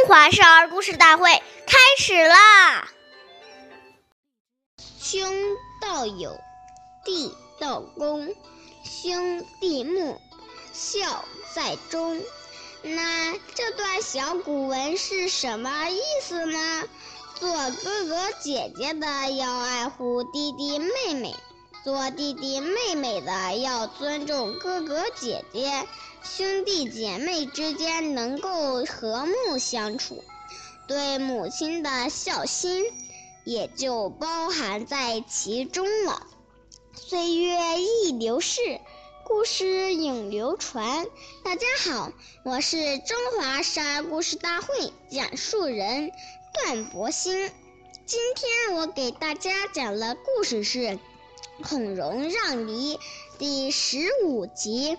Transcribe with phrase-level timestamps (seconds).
[0.00, 1.30] 中华少儿故事大会
[1.66, 2.88] 开始啦！
[4.98, 5.30] 兄
[5.82, 6.40] 道友，
[7.04, 7.30] 弟
[7.60, 8.34] 道恭，
[8.82, 10.18] 兄弟睦，
[10.72, 11.22] 孝
[11.54, 12.22] 在中。
[12.80, 16.88] 那这段小古文是什么意思呢？
[17.38, 21.36] 做哥哥姐姐的要爱护弟弟妹妹，
[21.84, 25.86] 做弟弟妹妹的要尊重哥哥姐姐。
[26.22, 30.22] 兄弟姐妹之间能够和睦相处，
[30.86, 32.84] 对母亲的孝心
[33.44, 36.26] 也就包含在其中了。
[36.94, 38.80] 岁月易流逝，
[39.24, 41.06] 故事永流传。
[41.42, 42.12] 大家好，
[42.44, 46.12] 我是中华少儿故事大会讲述人
[46.52, 47.50] 段博鑫。
[48.04, 50.78] 今天我给大家讲的故事是
[51.62, 52.96] 《孔融让梨》
[53.38, 54.98] 第十五集。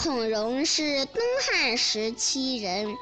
[0.00, 2.96] 孔融是东汉时期人，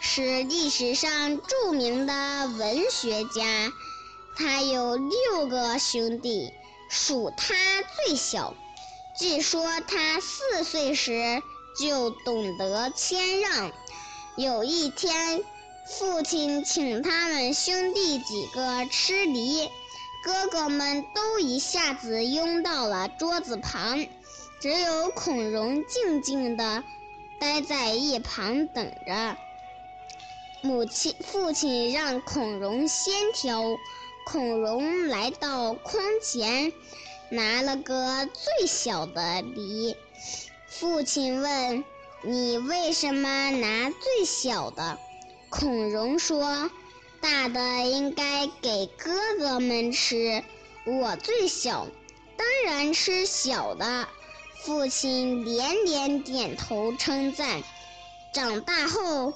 [0.00, 3.72] 是历史上著名的文学家。
[4.36, 6.52] 他有六个兄弟，
[6.88, 8.54] 属他最小。
[9.18, 11.42] 据说他四岁时
[11.80, 13.72] 就懂得谦让。
[14.36, 15.42] 有一天，
[15.98, 19.68] 父亲请他们兄弟几个吃梨，
[20.22, 24.06] 哥哥们都一下子拥到了桌子旁。
[24.58, 26.82] 只有孔融静静地
[27.38, 29.36] 待在一旁等着。
[30.62, 33.62] 母亲、父亲让孔融先挑，
[34.24, 36.72] 孔融来到筐前，
[37.28, 39.96] 拿了个最小的梨。
[40.66, 41.84] 父亲问
[42.22, 44.98] ：“你为什么拿最小的？”
[45.50, 46.70] 孔融说
[47.20, 50.42] ：“大的应该给哥哥们吃，
[50.84, 51.86] 我最小，
[52.36, 54.08] 当然吃小的。”
[54.66, 57.62] 父亲连连点头称赞。
[58.34, 59.32] 长大后，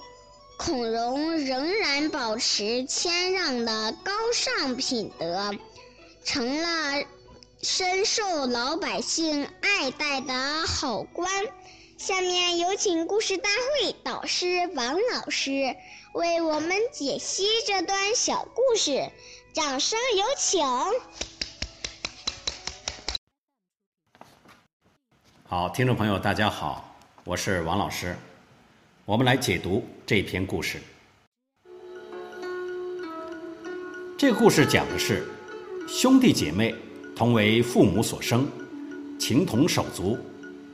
[0.59, 5.53] 孔融仍然保持谦让的高尚品德，
[6.25, 7.05] 成了
[7.63, 11.31] 深受老百姓爱戴的好官。
[11.97, 15.77] 下面有请故事大会导师王老师
[16.13, 19.09] 为我们解析这段小故事，
[19.55, 20.61] 掌声有请。
[25.51, 26.95] 好，听众朋友，大家好，
[27.25, 28.15] 我是王老师。
[29.05, 30.79] 我们来解读这篇故事。
[34.17, 35.27] 这个故事讲的是
[35.89, 36.73] 兄弟姐妹
[37.17, 38.47] 同为父母所生，
[39.19, 40.17] 情同手足，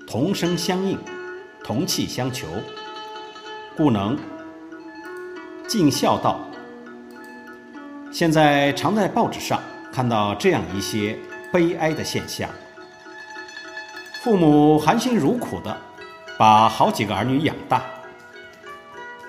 [0.07, 0.99] 同声相应，
[1.65, 2.47] 同气相求，
[3.79, 4.15] 故能
[5.67, 6.39] 尽孝道。
[8.13, 9.59] 现在常在报纸上
[9.91, 11.19] 看到这样一些
[11.51, 12.51] 悲哀的现象。
[14.27, 15.77] 父母含辛茹苦的
[16.37, 17.81] 把好几个儿女养大，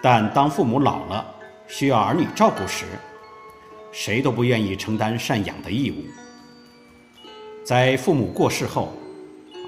[0.01, 1.23] 但当父母老了
[1.67, 2.83] 需要儿女照顾时，
[3.91, 6.03] 谁都不愿意承担赡养的义务。
[7.63, 8.91] 在父母过世后，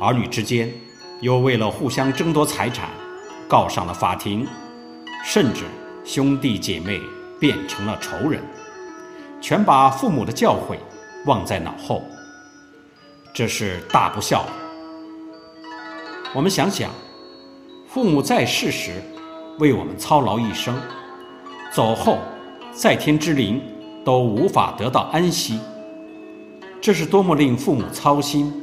[0.01, 0.73] 儿女之间
[1.22, 2.89] 又为了互相争夺财产，
[3.47, 4.47] 告上了法庭，
[5.23, 5.66] 甚至
[6.03, 7.00] 兄弟姐妹
[7.39, 8.41] 变成了仇人，
[9.39, 10.78] 全把父母的教诲
[11.28, 12.03] 忘在脑后，
[13.31, 14.44] 这是大不孝。
[16.35, 16.91] 我们想想，
[17.88, 19.01] 父母在世时
[19.57, 20.79] 为我们操劳一生，
[21.73, 22.19] 走后
[22.72, 23.59] 在天之灵
[24.06, 25.59] 都无法得到安息，
[26.79, 28.53] 这是多么令父母操心、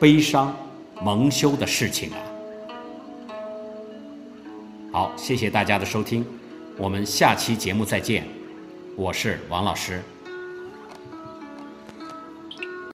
[0.00, 0.56] 悲伤、
[1.02, 2.18] 蒙羞的事情啊！
[4.90, 6.24] 好，谢谢大家的收听，
[6.78, 8.26] 我们下期节目再见，
[8.96, 10.02] 我是王老师。